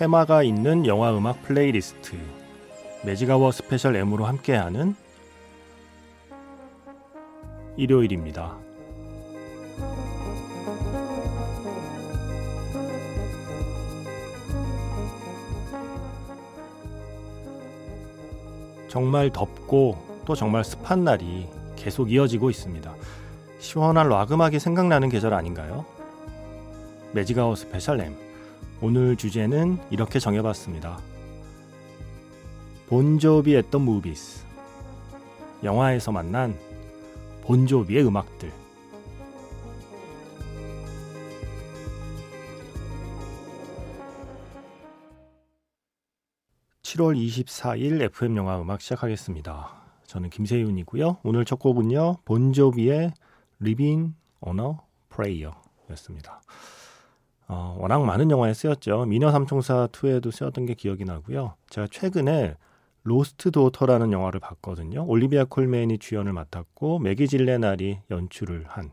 [0.00, 2.16] 테마가 있는 영화 음악 playlist
[3.04, 4.96] Magic Hour Special M으로 함께하는
[7.76, 8.56] 일요일입니다.
[18.88, 22.94] 정말 덥고 또 정말 습한 날이 계속 이어지고 있습니다.
[23.58, 25.84] 시원한 락 음악이 생각나는 계절 아닌가요?
[27.12, 28.29] Magic Hour Special M
[28.82, 30.98] 오늘 주제는 이렇게 정해봤습니다.
[32.88, 34.44] 본조비 At the Movies
[35.62, 36.58] 영화에서 만난
[37.42, 38.52] 본조비의 음악들
[46.82, 49.80] 7월 24일 FM 영화 음악 시작하겠습니다.
[50.06, 51.18] 저는 김세윤이고요.
[51.22, 52.16] 오늘 첫 곡은요.
[52.24, 53.12] 본조비의
[54.40, 54.72] on a
[55.08, 56.40] Prayer였습니다.
[57.52, 59.06] 어, 워낙 많은 영화에 쓰였죠.
[59.06, 61.54] 미녀 삼총사 2에도 쓰였던 게 기억이 나고요.
[61.68, 62.54] 제가 최근에
[63.02, 65.04] 로스트 도터라는 영화를 봤거든요.
[65.04, 68.92] 올리비아 콜맨이 주연을 맡았고 매기 질레날이 연출을 한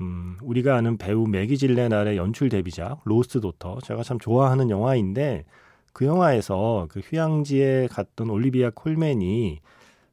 [0.00, 5.44] 음, 우리가 아는 배우 매기 질레날의 연출 데뷔작 로스트 도터 제가 참 좋아하는 영화인데
[5.92, 9.60] 그 영화에서 그 휴양지에 갔던 올리비아 콜맨이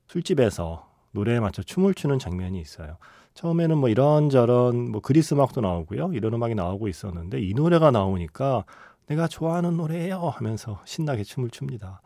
[0.07, 2.97] 술집에서 노래에 맞춰 춤을 추는 장면이 있어요.
[3.37, 6.09] 처음에는 뭐 이런저런 뭐 그리스 음악도 나오고요.
[6.13, 8.65] 이런 음악이 나오고 있었는데 이 노래가 나오니까
[9.05, 12.01] 내가 좋아하는 노래예요 하면서 신나게 춤을 춥니다.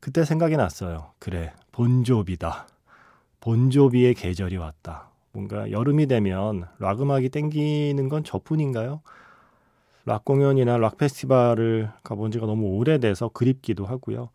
[0.00, 1.12] 그때 생각이 났어요.
[1.20, 2.66] 그래, 본조비다.
[3.40, 5.08] 본조비의 계절이 왔다.
[5.30, 9.02] 뭔가 여름이 되면 락 음악이 땡기는 건 저뿐인가요?
[10.04, 14.30] 락 공연이나 락 페스티벌을 가본 지가 너무 오래돼서 그립기도 하고요.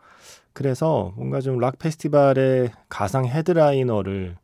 [0.54, 4.38] 그래서 뭔가 좀 락 페스티벌의 가상 headliner를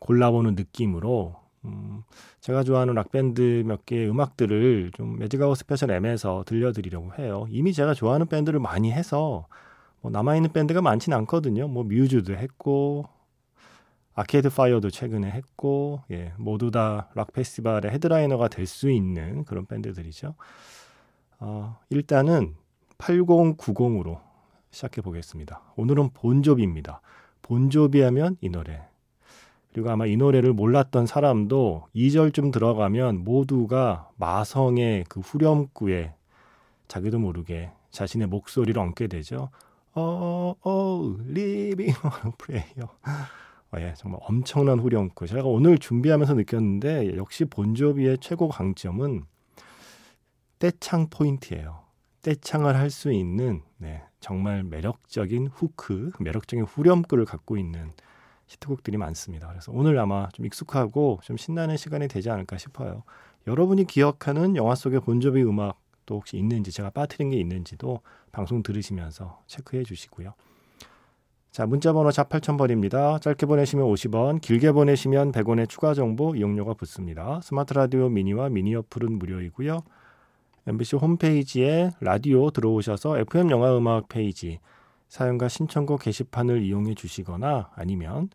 [0.00, 2.02] 골라보는 느낌으로 음,
[2.40, 7.46] 제가 좋아하는 락밴드 몇 개의 음악들을 좀 Magic Hour Special M에서 들려드리려고 해요.
[7.50, 9.46] 이미 제가 좋아하는 밴드를 많이 해서
[10.00, 11.68] 뭐 남아있는 밴드가 많지는 않거든요.
[11.68, 13.06] 뭐 뮤즈도 했고
[14.14, 20.34] 아케이드 파이어도 최근에 했고 예, 모두 다 락 페스티벌의 headliner가 될 수 있는 그런 밴드들이죠.
[21.40, 22.54] 어, 일단은
[22.98, 24.20] 8090으로
[24.70, 25.62] 시작해 보겠습니다.
[25.76, 27.00] 오늘은 본조비입니다.
[27.42, 28.82] 본조비 하면 이 노래
[29.72, 36.14] 그리고 아마 이 노래를 몰랐던 사람도 2절쯤 들어가면 모두가 마성의 그 후렴구에
[36.88, 39.50] 자기도 모르게 자신의 목소리를 얹게 되죠.
[39.94, 41.94] 어, 어, Livin'
[42.38, 42.84] Prayer.
[43.72, 45.28] 어, 예, 정말 엄청난 후렴구.
[45.28, 49.24] 제가 오늘 준비하면서 느꼈는데 역시 본조비의 최고 강점은
[50.58, 51.80] 떼창 포인트예요.
[52.22, 57.92] 떼창을 할 수 있는 네, 정말 매력적인 후크, 매력적인 후렴구를 갖고 있는
[58.50, 59.48] 히트곡들이 많습니다.
[59.48, 63.04] 그래서 오늘 아마 좀 익숙하고 좀 신나는 시간이 되지 않을까 싶어요.
[63.46, 68.00] 여러분이 기억하는 영화 속의 본조비 음악도 혹시 있는지 제가 빠뜨린 게 있는지도
[68.32, 70.34] 방송 들으시면서 체크해 주시고요.
[71.52, 73.20] 자, 문자번호 자 8000번입니다.
[73.20, 77.40] 짧게 보내시면 50원, 길게 보내시면 100원의 추가 정보 이용료가 붙습니다.
[77.42, 79.82] 스마트 라디오 미니와 미니 어플은 무료이고요.
[80.66, 84.60] MBC 홈페이지에 라디오 들어오셔서 FM 영화 음악 페이지
[85.10, 88.30] 사연과 신청곡 게시판을 이용해 주시거나 아니면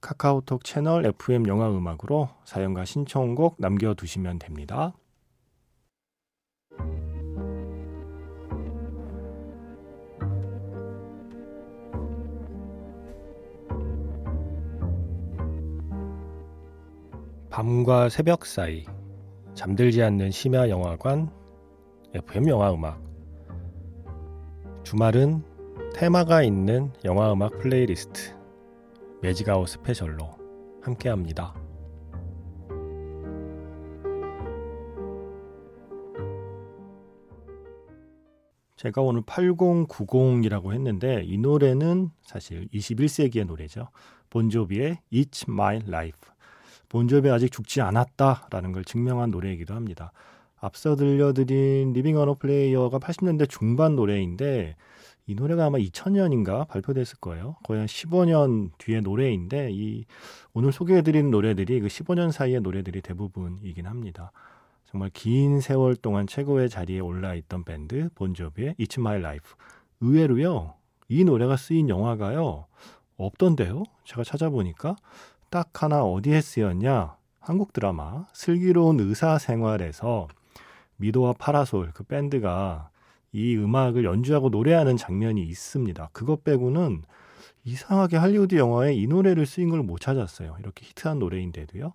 [0.00, 4.92] 카카오톡 채널 FM 영화 음악으로 사연과 신청곡 남겨 두시면 됩니다.
[17.50, 18.84] 밤과 새벽 사이
[19.54, 21.30] 잠들지 않는 심야 영화관
[22.14, 23.00] FM 영화 음악
[24.86, 25.42] 주말은
[25.94, 28.36] 테마가 있는 영화 음악 플레이리스트
[29.20, 30.38] Magic Hour 스페셜로
[30.80, 31.56] 함께합니다.
[38.76, 43.88] 제가 오늘 8090이라고 했는데 이 노래는 사실 21세기의 노래죠.
[44.30, 46.30] 본조비의 It's My Life.
[46.88, 50.12] 본조비 아직 죽지 않았다라는 걸 증명한 노래이기도 합니다.
[50.66, 54.74] 앞서 들려드린 Livin' on a Prayer가 80년대 중반 노래인데
[55.28, 57.54] 이 노래가 아마 2000년인가 발표됐을 거예요.
[57.62, 60.04] 거의 한 15년 뒤의 노래인데 이
[60.54, 64.32] 오늘 소개해드리는 노래들이 그 15년 사이의 노래들이 대부분이긴 합니다.
[64.90, 69.54] 정말 긴 세월 동안 최고의 자리에 올라 있던 밴드 본조비의 It's My Life.
[70.00, 70.74] 의외로요.
[71.08, 72.66] 이 노래가 쓰인 영화가요.
[73.16, 73.84] 없던데요.
[74.02, 74.96] 제가 찾아보니까
[75.48, 77.16] 딱 하나 어디에 쓰였냐?
[77.38, 80.26] 한국 드라마 슬기로운 의사 생활에서
[80.96, 82.90] 미도와 파라솔 그 밴드가
[83.32, 86.10] 이 음악을 연주하고 노래하는 장면이 있습니다.
[86.12, 87.02] 그것 빼고는
[87.64, 90.56] 이상하게 할리우드 영화에 이 노래를 쓰인 걸 못 찾았어요.
[90.60, 91.92] 이렇게 히트한 노래인데도요.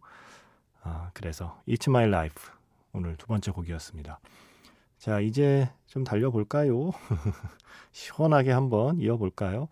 [0.83, 2.49] 아, 그래서 It's My Life
[2.93, 4.19] 오늘 두 번째 곡이었습니다.
[4.99, 6.91] 자, 이제 좀 달려볼까요?
[7.91, 9.67] 시원하게 한번 이어볼까요?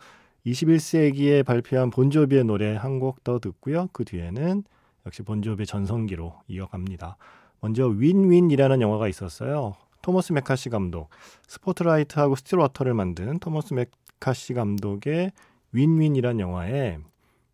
[0.46, 3.90] 21세기에 발표한 본조비의 노래 한 곡 더 듣고요.
[3.92, 4.64] 그 뒤에는
[5.06, 7.18] 역시 본조비의 전성기로 이어갑니다.
[7.62, 9.76] 먼저 윈윈이라는 영화가 있었어요.
[10.02, 11.10] 토머스 메카시 감독,
[11.48, 15.32] 스포트라이트하고 스틸워터를 만든 토머스 메카시 감독의
[15.72, 17.00] 윈윈이란 영화에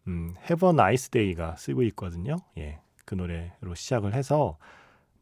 [0.08, 2.38] 음, Have a Nice Day가 쓰고 있거든요.
[2.58, 4.58] 예, 그 노래로 시작을 해서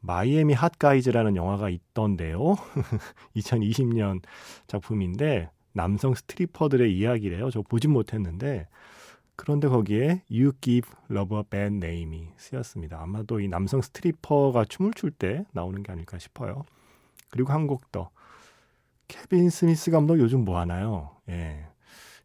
[0.01, 2.55] 마이애미 핫가이즈라는 영화가 있던데요.
[3.37, 4.21] 2020년
[4.67, 7.49] 작품인데 남성 스트리퍼들의 이야기래요.
[7.51, 8.67] 저 보진 못했는데
[9.35, 13.01] 그런데 거기에 You Give Love a Bad Name이 쓰였습니다.
[13.01, 16.63] 아마도 이 남성 스트리퍼가 춤을 출 때 나오는 게 아닐까 싶어요.
[17.29, 18.09] 그리고 한 곡 더.
[19.07, 21.11] 케빈 스미스 감독 요즘 뭐 하나요?
[21.29, 21.65] 예.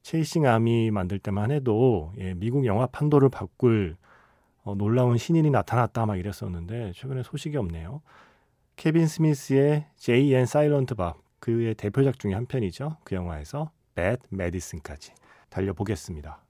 [0.02, 3.96] 체이싱 아미 만들 때만 해도 예, 미국 영화 판도를 바꿀
[4.64, 8.00] 어, 놀라운 신인이 나타났다 막 이랬었는데 최근에 소식이 없네요.
[8.76, 12.96] 케빈 스미스의 제이 앤 사일런트 밥 그의 대표작 중에 한 편이죠.
[13.04, 15.12] 그 영화에서 Bad Medicine까지
[15.50, 16.47] 달려보겠습니다.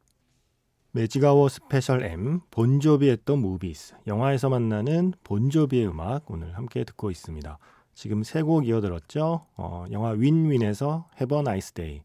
[0.98, 7.12] Magic Hour 스페셜 M 본조비 at the Movies 영화에서 만나는 본조비의 음악 오늘 함께 듣고
[7.12, 7.56] 있습니다.
[7.94, 9.46] 지금 세 곡 이어들었죠.
[9.56, 12.02] 어, 영화 윈윈에서 Have a Nice Day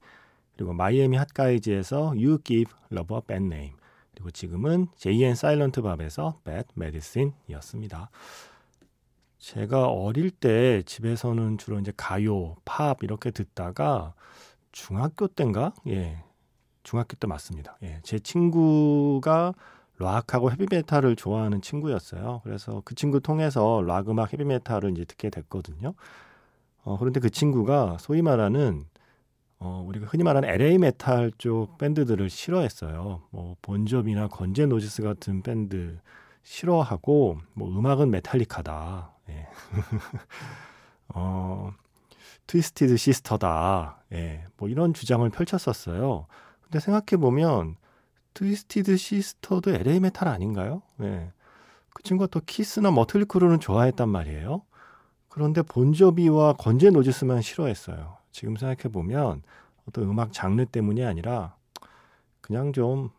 [0.56, 3.74] 그리고 마이애미 핫가이즈에서 You Give Love a Bad Name
[4.14, 8.12] 그리고 지금은 JN 사일런트 밥에서 Bad Medicine이었습니다.
[9.40, 14.14] 제가 어릴 때 집에서는 주로 이제 가요, 팝 이렇게 듣다가
[14.72, 15.74] 중학교 때인가?
[15.88, 16.24] 예.
[16.84, 17.78] 중학교 때 맞습니다.
[17.84, 18.00] 예.
[18.04, 19.54] 제 친구가
[19.98, 22.42] 락하고 헤비메탈을 좋아하는 친구였어요.
[22.44, 25.94] 그래서 그 친구 통해서 락 음악 헤비메탈을 이제 듣게 됐거든요.
[26.84, 28.86] 어, 그런데 그 친구가 소위 말하는
[29.60, 33.22] 어, 우리가 흔히 말하는 LA 메탈 쪽 밴드들을 싫어했어요.
[33.30, 35.98] 뭐 본조비나 건즈 앤 로지스 같은 밴드
[36.44, 39.14] 싫어하고 뭐 음악은 메탈리카다.
[39.30, 39.48] 예.
[41.16, 41.72] 어,
[42.48, 44.04] 트위스티드 시스터다.
[44.12, 44.44] 예.
[44.58, 46.28] 뭐 이런 주장을 펼쳤었어요.
[46.74, 47.76] 근데 생각해 보면
[48.34, 50.82] 트위스티드 시스터도 LA 메탈 아닌가요?
[51.04, 51.32] 예.
[51.94, 54.64] 그 친구가 또 키스나 머틀리 크루는 좋아했단 말이에요.
[55.30, 58.18] 그런데 본조비와 건제 노지스만 싫어했어요.
[58.32, 59.44] 지금 생각해 보면
[59.88, 61.56] 어떤 음악 장르 때문이 아니라
[62.42, 63.12] 그냥 좀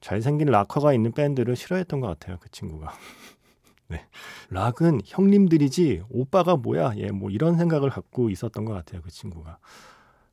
[0.00, 2.36] 잘생긴 락커가 있는 밴드를 싫어했던 것 같아요.
[2.38, 2.92] 그 친구가.
[3.88, 4.06] 네.
[4.50, 6.92] 락은 형님들이지 오빠가 뭐야?
[6.98, 9.02] 예, 뭐 이런 생각을 갖고 있었던 것 같아요.
[9.02, 9.58] 그 친구가.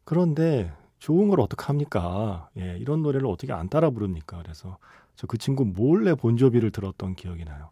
[0.03, 2.49] 그런데 좋은 걸 어떻게 합니까?
[2.57, 4.41] 예, 이런 노래를 어떻게 안 따라 부릅니까?
[4.41, 4.77] 그래서
[5.15, 7.69] 저 그 친구 몰래 본조비를 들었던 기억이 나요.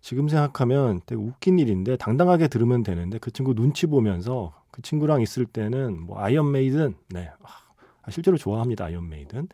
[0.00, 5.46] 지금 생각하면 되게 웃긴 일인데 당당하게 들으면 되는데 그 친구 눈치 보면서 그 친구랑 있을
[5.46, 7.30] 때는 뭐 아이언 메이든 네
[8.02, 9.48] 아, 실제로 좋아합니다 아이언 메이든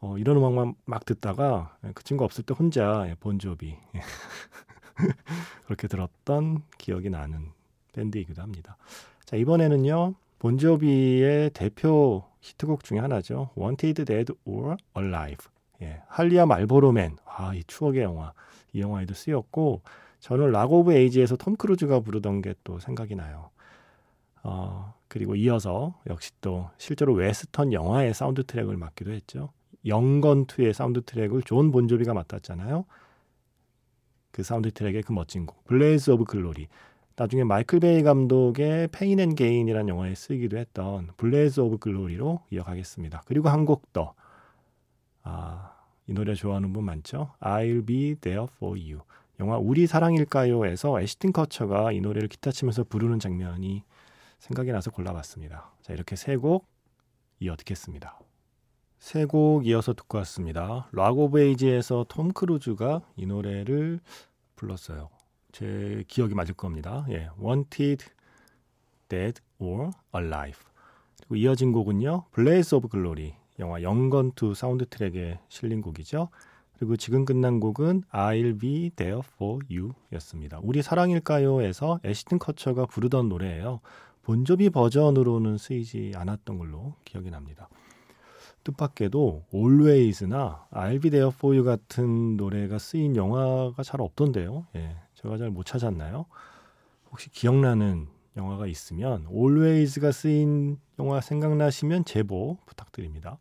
[0.00, 3.76] 어, 이런 음악만 막 듣다가 예, 그 친구 없을 때 혼자 예, 본조비
[5.66, 7.50] 그렇게 들었던 기억이 나는
[7.92, 8.76] 밴드이기도 합니다.
[9.24, 15.46] 자 이번에는요 본조비의 대표 히트곡 중에 하나죠 Wanted Dead or Alive
[15.82, 18.32] 예, 할리와 말보로맨 아 이 추억의 영화
[18.72, 19.82] 이 영화에도 쓰였고
[20.20, 23.50] 저는 락 오브 에이지에서 톰 크루즈가 부르던 게 또 생각이 나요.
[24.42, 29.52] 어, 그리고 이어서 역시 또 실제로 웨스턴 영화의 사운드 트랙을 맡기도 했죠.
[29.86, 32.84] 영건2의 사운드 트랙을 존 본조비가 맡았잖아요.
[34.32, 36.68] 그 사운드 트랙의 그 멋진 곡, Blaze of Glory.
[37.18, 43.22] 나중에 마이클 베이 감독의 페인 앤 게인이라는 영화에 쓰기도 했던 Blaze of Glory로 이어가겠습니다.
[43.26, 44.14] 그리고 한 곡 더.
[45.24, 45.72] 아,
[46.06, 47.32] 이 노래 좋아하는 분 많죠?
[47.40, 49.00] I'll be there for you.
[49.40, 53.82] 영화 우리 사랑일까요에서 애시튼 커처가 이 노래를 기타 치면서 부르는 장면이
[54.38, 55.72] 생각이 나서 골라봤습니다.
[55.82, 56.66] 자, 이렇게 세 곡
[57.40, 58.18] 이어 듣겠습니다.
[59.00, 60.88] 세 곡 이어서 듣고 왔습니다.
[60.92, 63.98] 락 오브 에이지에서 톰 크루즈가 이 노래를
[64.56, 65.10] 불렀어요.
[65.52, 67.06] 제 기억이 맞을 겁니다.
[67.10, 68.06] 예, Wanted,
[69.08, 70.60] Dead or Alive.
[71.18, 73.34] 그리고 이어진 곡은요, Blaze of Glory.
[73.58, 76.28] 영화 영건2 사운드 트랙에 실린 곡이죠.
[76.78, 80.60] 그리고 지금 끝난 곡은 I'll be there for you 였습니다.
[80.62, 83.80] 우리 사랑일까요에서 애시튼 커처가 부르던 노래예요.
[84.22, 87.68] 본조비 버전으로는 쓰이지 않았던 걸로 기억이 납니다.
[88.68, 94.66] 뜻밖에도 Always나 I'll be there for you 같은 노래가 쓰인 영화가 잘 없던데요.
[94.76, 96.26] 예, 제가 잘 못 찾았나요?
[97.10, 103.38] 혹시 기억나는 영화가 있으면 Always가 쓰인 영화 생각나시면 제보 부탁드립니다.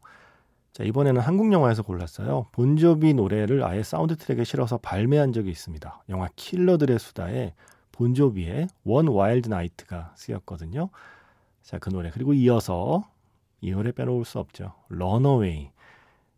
[0.71, 2.45] 자, 이번에는 한국 영화에서 골랐어요.
[2.51, 6.03] 본조비 노래를 아예 사운드 트랙에 실어서 발매한 적이 있습니다.
[6.09, 7.53] 영화 킬러들의 수다에
[7.93, 10.89] 본조비의 One Wild Night가 쓰였거든요.
[11.63, 12.11] 자, 그 노래.
[12.11, 13.03] 그리고 이어서
[13.61, 14.73] 이 노래 빼놓을 수 없죠.
[14.89, 15.71] Runaway.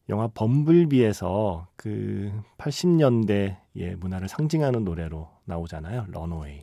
[0.10, 6.06] 영화 범블비에서 그 80년대의 문화를 상징하는 노래로 나오잖아요.
[6.10, 6.62] Runaway.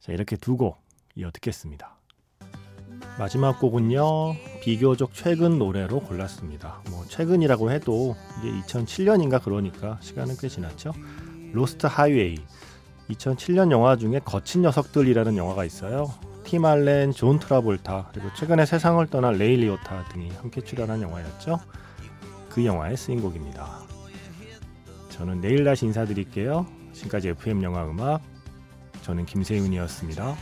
[0.00, 0.78] 자, 이렇게 두 곡
[1.14, 1.96] 이어 듣겠습니다.
[3.18, 6.82] 마지막 곡은요, 비교적 최근 노래로 골랐습니다.
[6.90, 10.92] 뭐, 최근이라고 해도 이게 2007년인가 그러니까 시간은 꽤 지났죠.
[11.52, 12.36] Lost Highway.
[13.08, 16.10] 2007년 영화 중에 거친 녀석들이라는 영화가 있어요.
[16.46, 21.58] 팀 알렌, 존 트라볼타, 그리고 최근에 세상을 떠난 레이 리오타 등이 함께 출연한 영화였죠.
[22.48, 23.80] 그 영화의 쓰인 곡입니다.
[25.08, 26.64] 저는 내일 다시 인사드릴게요.
[26.92, 28.22] 지금까지 FM 영화 음악
[29.02, 30.36] 저는 김세윤이었습니다.